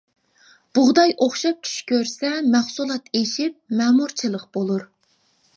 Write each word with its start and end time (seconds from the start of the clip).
بۇغداي 0.77 1.13
ئوخشاپ 1.25 1.59
چۈش 1.67 1.75
كۆرسە 1.93 2.33
مەھسۇلات 2.55 3.13
ئېشىپ 3.21 3.79
مەمۇرچىلىق 3.83 4.49
بولۇر. 4.59 4.93